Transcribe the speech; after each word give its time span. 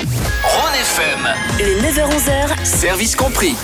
Rhône 0.00 0.74
FM, 0.74 1.28
Le 1.58 1.82
9h-11h, 1.82 2.64
service 2.64 3.14
compris. 3.14 3.54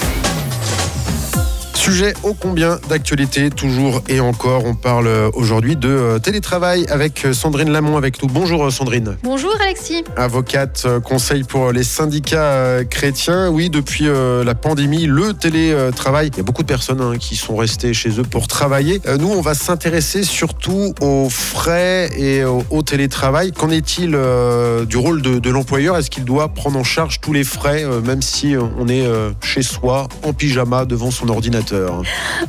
Sujet 1.86 2.14
ô 2.24 2.34
combien 2.34 2.80
d'actualité, 2.88 3.48
toujours 3.48 4.02
et 4.08 4.18
encore. 4.18 4.64
On 4.64 4.74
parle 4.74 5.08
aujourd'hui 5.34 5.76
de 5.76 5.88
euh, 5.88 6.18
télétravail 6.18 6.84
avec 6.88 7.24
euh, 7.24 7.32
Sandrine 7.32 7.70
Lamont 7.70 7.96
avec 7.96 8.20
nous. 8.20 8.28
Bonjour 8.28 8.64
euh, 8.64 8.70
Sandrine. 8.70 9.16
Bonjour 9.22 9.54
Alexis. 9.60 10.02
Avocate, 10.16 10.82
euh, 10.84 10.98
conseil 10.98 11.44
pour 11.44 11.70
les 11.70 11.84
syndicats 11.84 12.40
euh, 12.40 12.82
chrétiens. 12.82 13.50
Oui, 13.50 13.70
depuis 13.70 14.08
euh, 14.08 14.42
la 14.42 14.56
pandémie, 14.56 15.06
le 15.06 15.32
télétravail, 15.32 16.30
il 16.32 16.36
y 16.38 16.40
a 16.40 16.42
beaucoup 16.42 16.62
de 16.62 16.66
personnes 16.66 17.00
hein, 17.00 17.18
qui 17.20 17.36
sont 17.36 17.54
restées 17.54 17.94
chez 17.94 18.18
eux 18.18 18.24
pour 18.24 18.48
travailler. 18.48 19.00
Euh, 19.06 19.16
Nous, 19.16 19.30
on 19.30 19.40
va 19.40 19.54
s'intéresser 19.54 20.24
surtout 20.24 20.92
aux 21.00 21.28
frais 21.30 22.10
et 22.18 22.42
au, 22.42 22.64
au 22.70 22.82
télétravail. 22.82 23.52
Qu'en 23.52 23.70
est-il 23.70 24.16
euh, 24.16 24.86
du 24.86 24.96
rôle 24.96 25.22
de, 25.22 25.38
de 25.38 25.50
l'employeur? 25.50 25.96
Est-ce 25.96 26.10
qu'il 26.10 26.24
doit 26.24 26.48
prendre 26.48 26.80
en 26.80 26.84
charge 26.84 27.20
tous 27.20 27.32
les 27.32 27.44
frais, 27.44 27.84
euh, 27.84 28.00
même 28.00 28.22
si 28.22 28.56
euh, 28.56 28.62
on 28.76 28.88
est 28.88 29.06
euh, 29.06 29.30
chez 29.40 29.62
soi, 29.62 30.08
en 30.24 30.32
pyjama, 30.32 30.84
devant 30.84 31.12
son 31.12 31.28
ordinateur? 31.28 31.75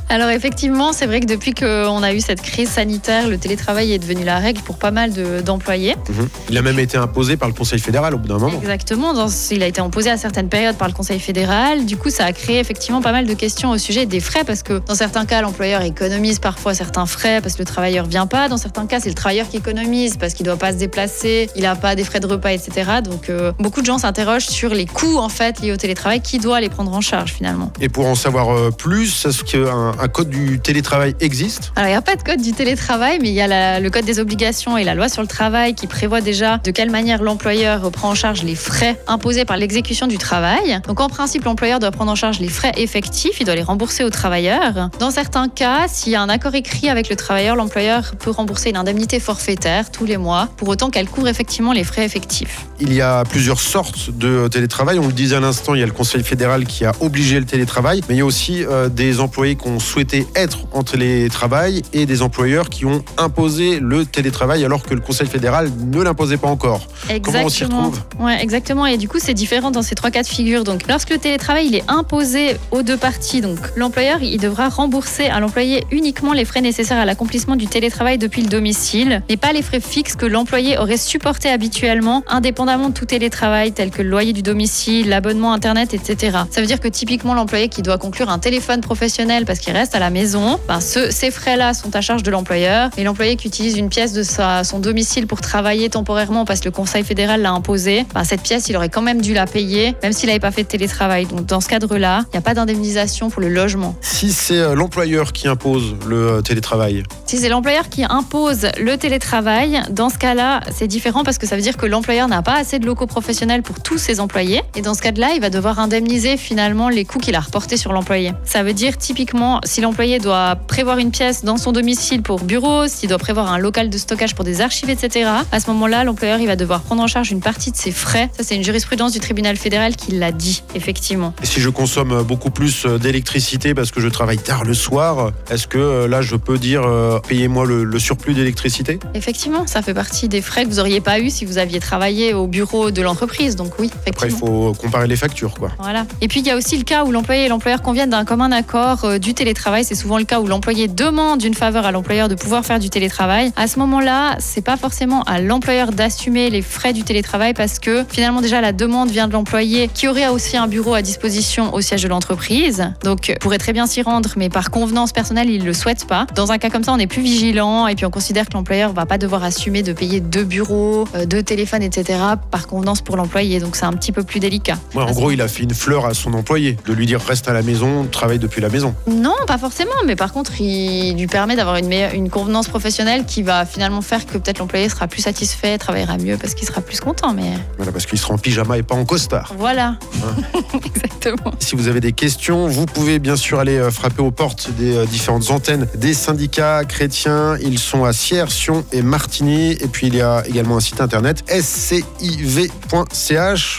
Alors 0.09 0.30
effectivement, 0.30 0.94
c'est 0.94 1.05
vrai 1.05 1.20
que 1.20 1.26
depuis 1.26 1.54
qu'on 1.54 2.04
a 2.04 2.13
eu 2.13 2.20
cette 2.20 2.41
crise 2.41 2.70
sanitaire, 2.70 3.27
le 3.27 3.38
télétravail 3.38 3.94
est 3.94 4.00
devenu 4.00 4.23
la 4.23 4.38
règle 4.40 4.62
pour 4.62 4.77
pas 4.77 4.91
mal 4.91 5.12
de- 5.13 5.41
d'employés. 5.41 5.95
Mhm. 6.09 6.30
Il 6.50 6.58
a 6.58 6.62
même 6.62 6.80
été 6.80 6.98
imposé 6.98 7.38
par 7.38 7.48
le 7.48 7.53
Conseil 7.53 7.80
fédéral 7.80 8.13
au 8.16 8.17
bout 8.17 8.27
d'un 8.27 8.38
moment. 8.38 8.58
Exactement, 8.59 9.13
dans 9.13 9.27
il 9.52 9.63
a 9.63 9.67
été 9.67 9.81
imposé 9.81 10.09
à 10.09 10.17
certaines 10.17 10.50
périodes 10.50 10.76
par 10.77 10.88
le 10.88 10.94
Conseil 10.94 11.20
fédéral. 11.20 11.86
Du 11.86 11.98
coup, 11.98 12.09
ça 12.09 12.26
a 12.26 12.31
créé 12.34 12.59
effectivement 12.59 13.02
pas 13.02 13.12
mal 13.12 13.26
de 13.26 13.34
questions 13.34 13.72
au 13.72 13.77
sujet 13.77 14.05
des 14.05 14.20
frais 14.20 14.44
parce 14.45 14.63
que 14.63 14.80
dans 14.86 14.95
certains 14.95 15.26
cas, 15.26 15.41
l'employeur 15.41 15.81
économise 15.81 16.39
parfois 16.39 16.73
certains 16.73 17.05
frais 17.05 17.41
parce 17.41 17.53
que 17.55 17.59
le 17.59 17.66
travailleur 17.66 18.05
vient 18.05 18.28
pas. 18.28 18.48
Dans 18.50 18.58
certains 18.58 18.86
cas, 18.88 19.00
c'est 19.00 19.09
le 19.09 19.16
travailleur 19.16 19.48
qui 19.50 19.58
économise 19.58 20.17
parce 20.17 20.34
qu'il 20.34 20.45
doit 20.45 20.58
pas 20.58 20.72
se 20.72 20.78
déplacer, 20.78 21.50
il 21.55 21.66
a 21.66 21.75
pas 21.75 21.95
des 21.95 22.03
frais 22.03 22.20
de 22.20 22.28
repas, 22.28 22.52
etc. 22.52 22.89
Donc 23.03 23.30
euh, 23.30 23.52
beaucoup 23.59 23.81
de 23.81 23.86
gens 23.86 23.98
s'interrogent 23.98 24.45
sur 24.48 24.73
les 24.73 24.86
coûts 24.86 25.17
en 25.17 25.30
fait 25.30 25.59
liés 25.62 25.72
au 25.72 25.78
télétravail, 25.78 26.22
qui 26.22 26.39
doit 26.39 26.59
les 26.62 26.70
prendre 26.70 26.94
en 26.94 27.02
charge 27.02 27.34
finalement? 27.34 27.72
Et 27.81 27.89
pour 27.89 28.05
en 28.08 28.16
savoir 28.16 28.50
euh, 28.55 28.72
plus, 29.18 29.30
est-ce 29.30 29.44
qu'un 29.44 29.94
un 30.00 30.08
code 30.08 30.30
du 30.30 30.60
télétravail 30.60 31.16
existe 31.20 31.72
Alors, 31.76 31.88
il 31.88 31.92
n'y 31.92 31.98
a 31.98 32.02
pas 32.02 32.16
de 32.16 32.23
code 32.23 32.42
du 32.42 32.54
télétravail, 32.54 33.20
mais 33.22 33.30
il 33.30 33.34
y 33.34 33.42
a 33.42 33.48
la- 33.48 33.80
le 33.80 33.90
code 33.90 34.06
des 34.06 34.20
obligations 34.20 34.78
et 34.78 34.84
la 34.84 34.96
loi 34.96 35.10
sur 35.10 35.22
le 35.22 35.28
travail 35.28 35.73
qui 35.76 35.88
prévoit 35.88 36.22
déjà 36.22 36.58
de 36.60 36.72
quelle 36.72 36.92
manière 36.92 37.22
l'employeur 37.23 37.90
prend 37.92 38.10
en 38.10 38.16
charge 38.16 38.44
les 38.44 38.56
frais 38.56 39.00
imposés 39.08 39.45
par 39.45 39.58
l'exécution 39.58 40.08
du 40.08 40.18
travail. 40.18 40.80
Donc, 40.88 41.00
en 41.00 41.10
principe, 41.10 41.45
l'employeur 41.45 41.80
doit 41.80 41.92
prendre 41.92 42.12
en 42.12 42.16
charge 42.16 42.40
les 42.40 42.50
frais 42.50 42.72
effectifs, 42.78 43.40
il 43.40 43.45
doit 43.45 43.56
les 43.56 43.64
rembourser 43.64 44.04
au 44.04 44.10
travailleur. 44.10 44.90
Dans 45.00 45.12
certains 45.12 45.50
cas, 45.50 45.88
s'il 45.88 46.12
y 46.12 46.16
a 46.16 46.22
un 46.22 46.30
accord 46.30 46.56
écrit 46.56 46.90
avec 46.90 47.10
le 47.10 47.16
travailleur, 47.16 47.56
l'employeur 47.56 48.14
peut 48.20 48.32
rembourser 48.32 48.70
une 48.70 48.78
indemnité 48.78 49.20
forfaitaire 49.20 49.92
tous 49.92 50.06
les 50.06 50.18
mois, 50.18 50.50
pour 50.58 50.68
autant 50.70 50.90
qu'elle 50.90 51.08
couvre 51.08 51.28
effectivement 51.28 51.73
les 51.73 51.84
frais 51.84 52.06
effectifs. 52.06 52.66
Il 52.80 52.94
y 52.94 53.02
a 53.02 53.23
plusieurs 53.23 53.60
sortes 53.60 54.12
de 54.12 54.48
télétravail. 54.48 55.00
On 55.00 55.08
le 55.08 55.14
disait 55.14 55.36
à 55.36 55.40
l'instant, 55.40 55.73
il 55.73 55.80
y 55.80 55.84
a 55.84 55.86
le 55.86 55.92
Conseil 55.92 56.23
fédéral 56.23 56.66
qui 56.66 56.86
a 56.86 56.92
obligé 57.00 57.40
le 57.40 57.45
télétravail, 57.45 58.02
mais 58.08 58.16
il 58.16 58.18
y 58.20 58.22
a 58.22 58.26
aussi 58.26 58.64
euh, 58.64 58.90
des 58.98 59.20
employés 59.20 59.56
qui 59.56 59.67
ont 59.67 59.80
souhaité 59.80 60.28
être 60.36 60.66
en 60.73 60.84
télétravail 60.84 61.84
et 61.94 62.06
des 62.06 62.22
employeurs 62.23 62.67
qui 62.70 62.84
ont 62.86 63.04
imposé 63.17 63.80
le 63.80 64.06
télétravail 64.06 64.66
alors 64.66 64.84
que 64.84 64.94
le 64.95 65.00
Conseil 65.00 65.28
fédéral 65.28 65.72
ne 65.86 66.02
l'imposait 66.02 66.38
pas 66.38 66.48
encore. 66.48 66.88
Comment 67.22 67.44
on 67.45 67.50
s'y 67.50 67.64
retrouve 67.64 68.02
Ouais, 68.20 68.42
exactement. 68.42 68.88
Et 68.88 68.98
du 68.98 69.08
coup, 69.08 69.20
c'est 69.20 69.36
différent 69.36 69.70
dans 69.70 69.84
ces 69.84 69.94
trois 69.94 70.09
cas 70.09 70.23
de 70.23 70.28
figure. 70.28 70.64
Donc, 70.64 70.88
lorsque 70.89 71.12
le 71.12 71.20
télétravail 71.20 71.67
il 71.67 71.76
est 71.76 71.84
imposé 71.88 72.58
aux 72.72 72.81
deux 72.81 72.98
parties, 72.98 73.39
donc 73.39 73.59
l'employeur 73.76 74.22
il 74.23 74.39
devra 74.39 74.67
rembourser 74.67 75.28
à 75.28 75.39
l'employé 75.39 75.86
uniquement 75.92 76.34
les 76.34 76.44
frais 76.44 76.61
nécessaires 76.61 76.98
à 76.98 77.06
l'accomplissement 77.06 77.56
du 77.56 77.67
télétravail 77.67 78.17
depuis 78.17 78.42
le 78.42 78.50
domicile, 78.50 79.22
mais 79.30 79.38
pas 79.38 79.54
les 79.54 79.61
frais 79.61 79.80
fixes 79.80 80.16
que 80.16 80.26
l'employé 80.26 80.80
aurait 80.80 80.98
supportés 80.98 81.50
habituellement, 81.50 82.23
indépendamment 82.28 82.89
de 82.89 82.94
tout 82.95 83.06
télétravail, 83.06 83.73
tel 83.73 83.92
que 83.92 84.02
le 84.02 84.09
loyer 84.09 84.34
du 84.34 84.42
domicile, 84.42 85.09
l'abonnement 85.09 85.54
internet, 85.54 85.94
etc. 85.94 86.39
Ça 86.50 86.61
veut 86.61 86.67
dire 86.67 86.80
que 86.80 86.88
typiquement 86.88 87.36
l'employé 87.36 87.70
qui 87.70 87.84
doit 87.84 88.00
conclure 88.00 88.30
un 88.32 88.39
téléphone 88.39 88.82
professionnel 88.88 89.43
parce 89.45 89.59
qu'il 89.59 89.73
reste 89.73 89.93
à 89.95 89.99
la 89.99 90.09
maison, 90.09 90.59
ben, 90.67 90.80
ce- 90.80 91.11
ces 91.11 91.30
frais-là 91.30 91.73
sont 91.73 91.93
à 91.95 92.02
charge 92.02 92.23
de 92.23 92.31
l'employeur. 92.31 92.89
Et 92.98 93.03
l'employé 93.03 93.36
qui 93.36 93.48
utilise 93.48 93.77
une 93.77 93.89
pièce 93.89 94.14
de 94.14 94.23
sa, 94.23 94.64
son 94.64 94.80
domicile 94.80 95.27
pour 95.27 95.42
travailler 95.42 95.89
temporairement 95.89 96.45
parce 96.45 96.61
que 96.61 96.65
le 96.65 96.71
Conseil 96.71 97.03
fédéral 97.03 97.42
l'a 97.42 97.52
imposé, 97.52 98.05
ben, 98.15 98.23
cette 98.23 98.42
pièce, 98.42 98.70
il 98.70 98.77
aurait 98.77 98.87
quand 98.89 99.02
même 99.02 99.21
dû 99.21 99.33
la 99.33 99.45
payer, 99.45 99.93
même 100.02 100.14
s'il 100.14 100.27
n'avait 100.27 100.39
pas 100.39 100.52
fait 100.52 100.64
de 100.64 100.67
télétravail. 100.70 101.26
Donc 101.26 101.45
dans 101.45 101.59
ce 101.59 101.67
cadre-là, 101.67 102.21
il 102.27 102.36
n'y 102.36 102.37
a 102.39 102.42
pas 102.42 102.53
d'indemnisation 102.53 103.30
pour 103.30 103.42
le 103.42 103.49
logement. 103.49 103.95
Si 104.02 104.31
c'est 104.31 104.58
euh, 104.58 104.73
l'employeur 104.73 105.33
qui 105.33 105.47
impose 105.49 105.95
le 106.08 106.15
euh, 106.37 106.42
télétravail, 106.42 107.03
Si 107.26 107.37
c'est 107.37 107.49
l'employeur 107.49 107.89
qui 107.89 108.05
impose 108.09 108.67
le 108.80 108.95
télétravail, 108.97 109.81
dans 109.89 110.09
ce 110.09 110.17
cas-là, 110.17 110.61
c'est 110.73 110.87
différent 110.87 111.23
parce 111.26 111.37
que 111.37 111.45
ça 111.45 111.55
veut 111.58 111.61
dire 111.61 111.76
que 111.76 111.86
l'employeur 111.86 112.27
n'a 112.30 112.42
pas 112.42 112.55
assez 112.55 112.80
de 112.80 112.86
locaux 112.86 113.05
professionnels 113.08 113.64
pour 113.64 113.81
tous 113.81 113.97
ses 113.97 114.20
employés. 114.21 114.61
Et 114.76 114.81
dans 114.81 114.93
ce 114.93 115.02
cas-là, 115.02 115.31
il 115.36 115.42
va 115.42 115.49
devoir 115.49 115.80
indemniser 115.80 116.37
finalement 116.37 116.87
les 116.89 117.03
coûts 117.03 117.20
qu'il 117.20 117.36
a 117.36 117.39
reportés 117.42 117.76
sur 117.77 117.92
l'employé. 117.92 118.31
Ça 118.45 118.64
veut 118.64 118.73
dire 118.77 118.98
typiquement, 118.98 119.60
si 119.65 119.82
l'employé 119.82 120.20
doit 120.20 120.55
prévoir 120.55 120.99
une 120.99 121.10
pièce 121.11 121.43
dans 121.43 121.58
son 121.58 121.71
domicile 121.71 122.21
pour 122.21 122.39
bureau, 122.43 122.88
s'il 122.88 123.10
doit 123.10 123.17
prévoir 123.17 123.52
un 123.52 123.58
local 123.58 123.89
de 123.89 123.98
stockage 123.98 124.36
pour 124.36 124.45
des 124.45 124.61
archives, 124.61 124.89
etc., 124.89 125.30
à 125.52 125.60
ce 125.60 125.67
moment-là, 125.71 126.04
l'employeur 126.04 126.39
il 126.39 126.45
va 126.48 126.55
devoir 126.55 126.82
prendre 126.82 127.02
en 127.02 127.08
charge 127.08 127.32
une 127.32 127.42
partie 127.42 127.71
de 127.71 127.76
ses 127.76 127.92
frais. 127.92 128.30
Ça, 128.38 128.44
c'est 128.44 128.56
une 128.56 128.63
jurisprudence 128.63 129.12
du 129.13 129.19
tribunal 129.19 129.57
fédéral 129.57 129.95
qui 129.95 130.12
l'a 130.12 130.31
dit, 130.31 130.62
effectivement. 130.75 131.33
et 131.42 131.45
si 131.48 131.60
je 131.60 131.69
consomme 131.69 132.12
euh, 132.12 132.24
beaucoup 132.24 132.51
plus 132.51 132.86
euh, 132.86 133.00
d'électricité 133.00 133.74
parce 133.74 133.89
que 133.92 134.00
je 134.00 134.07
travaille 134.07 134.38
tard 134.38 134.63
le 134.63 134.75
soir, 134.75 135.31
est-ce 135.50 135.65
que 135.68 135.80
euh, 135.80 136.07
là 136.07 136.21
je 136.21 136.36
peux 136.36 136.59
dire 136.59 136.83
euh, 136.86 137.19
payez-moi 137.27 137.65
le, 137.65 137.83
le 137.83 138.00
surplus 138.00 138.36
d'électricité? 138.36 139.00
Effectivement, 139.15 139.65
ça 139.65 139.81
fait 139.81 139.95
partie 139.95 140.27
des 140.27 140.42
frais 140.42 140.65
que 140.65 140.69
vous 140.69 140.75
n'auriez 140.75 141.01
pas 141.01 141.19
eu 141.19 141.31
si 141.31 141.45
vous 141.45 141.57
aviez 141.57 141.80
travaillé 141.80 142.36
au 142.36 142.45
bureau 142.45 142.92
de 142.92 143.01
l'entreprise. 143.01 143.56
Donc 143.56 143.80
oui, 143.80 143.89
Après 144.07 144.27
il 144.27 144.36
faut 144.36 144.74
comparer 144.74 145.07
les 145.07 145.15
factures 145.15 145.56
quoi. 145.56 145.71
Voilà. 145.80 146.06
Et 146.21 146.27
puis 146.27 146.42
il 146.42 146.45
y 146.45 146.51
a 146.51 146.56
aussi 146.57 146.77
le 146.77 146.83
cas 146.83 147.04
où 147.06 147.12
l'employé 147.12 147.45
et 147.45 147.48
l'employeur 147.48 147.81
conviennent 147.81 148.12
d'un 148.12 148.25
commun 148.25 148.51
accord 148.51 148.67
euh, 148.75 149.19
du 149.19 149.33
télétravail. 149.33 149.83
C'est 149.83 149.95
souvent 149.95 150.18
le 150.18 150.24
cas 150.24 150.39
où 150.39 150.48
l'employé 150.48 150.88
demande 150.88 151.44
une 151.44 151.54
faveur 151.54 151.86
à 151.86 151.92
l'employeur 151.92 152.28
de 152.28 152.36
pouvoir 152.36 152.66
faire 152.66 152.80
du 152.80 152.89
télétravail. 152.89 153.51
À 153.56 153.68
ce 153.68 153.80
moment-là, 153.80 154.36
c'est 154.39 154.63
pas 154.63 154.78
forcément 154.78 155.24
à 155.24 155.39
l'employeur 155.39 155.92
d'assumer 155.92 156.50
les 156.50 156.62
frais 156.62 156.94
du 156.94 157.04
télétravail 157.04 157.54
parce 157.54 157.80
que 157.80 158.06
finalement 158.10 158.42
déjà 158.42 158.62
la 158.62 158.74
demande 158.74 159.10
vient 159.10 159.27
de 159.27 159.33
l'employé 159.33 159.89
qui 159.94 160.07
aurait 160.07 160.27
aussi 160.27 160.57
un 160.57 160.68
bureau 160.68 160.94
à 160.94 161.01
disposition 161.01 161.74
au 161.74 161.81
siège 161.81 162.04
de 162.04 162.07
l'entreprise. 162.07 162.92
Donc 163.04 163.36
pourrait 163.39 163.57
très 163.57 163.74
bien 163.74 163.88
s'y 163.88 164.01
rendre, 164.01 164.31
mais 164.38 164.50
par 164.50 164.72
convenance 164.72 165.12
personnelle, 165.12 165.50
il 165.50 165.66
le 165.66 165.74
souhaite 165.74 166.06
pas. 166.06 166.27
Dans 166.36 166.51
un 166.51 166.57
cas 166.57 166.69
comme 166.69 166.83
ça, 166.83 166.94
on 166.94 167.00
est 167.00 167.07
plus 167.07 167.22
vigilant 167.22 167.88
et 167.88 167.95
puis 167.95 168.06
on 168.06 168.12
considère 168.12 168.48
que 168.48 168.54
l'employeur 168.54 168.94
va 168.94 169.06
pas 169.06 169.18
devoir 169.18 169.44
assumer 169.44 169.83
de 169.83 169.94
payer 169.94 170.19
deux 170.19 170.44
bureaux, 170.44 171.06
euh, 171.16 171.25
deux 171.25 171.44
téléphones, 171.44 171.83
etc. 171.83 172.19
par 172.51 172.68
convenance 172.68 173.01
pour 173.01 173.18
l'employé. 173.18 173.60
Donc 173.60 173.75
c'est 173.75 173.86
un 173.86 173.94
petit 173.94 174.12
peu 174.12 174.24
plus 174.24 174.39
délicat. 174.39 174.77
Ouais, 174.95 175.04
en 175.04 175.12
gros, 175.12 175.31
il 175.31 175.42
a 175.42 175.48
fait 175.48 175.63
une 175.63 175.74
fleur 175.74 176.06
à 176.06 176.13
son 176.13 176.33
employé 176.33 176.77
de 176.86 176.94
lui 176.94 177.06
dire 177.06 177.22
reste 177.22 177.48
à 177.48 177.54
la 177.54 177.62
maison, 177.62 178.06
travaille 178.06 178.39
depuis 178.39 178.56
la 178.62 178.69
maison. 178.69 178.95
Non, 179.07 179.36
pas 179.45 179.57
forcément, 179.57 179.92
mais 180.06 180.16
par 180.16 180.34
contre, 180.34 180.60
il 180.60 181.18
lui 181.18 181.28
permet 181.28 181.56
d'avoir 181.56 181.78
une, 181.78 181.88
meilleure, 181.88 182.13
une 182.13 182.30
convenance 182.30 182.68
professionnelle 182.68 183.25
qui 183.25 183.44
va 183.44 183.66
finalement 183.66 184.01
faire 184.01 184.25
que 184.25 184.38
peut-être 184.38 184.60
l'employé 184.60 184.90
sera 184.90 185.07
plus 185.07 185.22
satisfait, 185.22 185.78
travaillera 185.78 186.18
mieux 186.18 186.38
parce 186.38 186.54
qu'il 186.54 186.68
sera 186.68 186.81
plus 186.81 187.00
content. 187.00 187.34
Mais 187.34 187.54
Voilà, 187.78 187.92
parce 187.92 188.06
qu'il 188.06 188.19
sera 188.19 188.34
en 188.34 188.38
pyjama 188.38 188.78
et 188.78 188.84
pas 188.84 188.95
en 188.95 189.06
costard. 189.06 189.54
voilà, 189.57 189.98
exactement. 190.74 191.51
Si 191.60 191.75
vous 191.75 191.88
avez 191.88 192.00
des 192.00 192.13
questions, 192.13 192.68
vous 192.68 192.86
pouvez 192.86 193.19
bien 193.19 193.36
sûr 193.36 193.60
aller 193.60 193.78
euh, 193.78 193.92
frapper 193.92 194.22
aux 194.22 194.31
portes 194.31 194.72
des 194.78 194.95
euh, 194.95 195.06
différentes 195.06 195.50
antennes 195.51 195.88
des 195.95 196.13
syndicats 196.13 196.84
chrétiens. 196.86 197.57
Ils 197.62 197.80
sont 197.80 198.06
à 198.06 198.13
Sierre, 198.13 198.51
Sion 198.51 198.86
et 198.92 199.01
Martigny. 199.01 199.72
Et 199.72 199.88
puis 199.88 200.07
il 200.07 200.16
y 200.16 200.22
a 200.22 200.44
également 200.48 200.78
un 200.78 200.81
site 200.81 201.01
internet 201.01 201.44
sciv.ch. 201.50 202.19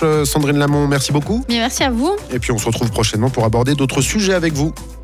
Euh, 0.03 0.25
Sandrine 0.25 0.59
Lamont, 0.59 0.87
merci 0.87 1.13
beaucoup. 1.13 1.45
Bien, 1.49 1.61
merci 1.61 1.83
à 1.83 1.91
vous. 1.91 2.17
Et 2.31 2.39
puis 2.39 2.53
on 2.53 2.59
se 2.59 2.67
retrouve 2.67 2.91
prochainement 2.91 3.31
pour 3.31 3.45
aborder 3.45 3.75
d'autres 3.75 4.03
sujets 4.03 4.35
avec 4.35 4.53
vous. 4.53 4.68
Tchau. 4.75 4.98